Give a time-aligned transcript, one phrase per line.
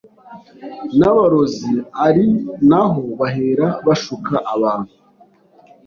[0.97, 1.73] n’abarozi
[2.05, 2.25] ari
[2.69, 4.93] naho bahera bashuka abantu